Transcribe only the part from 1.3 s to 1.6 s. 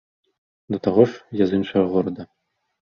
я з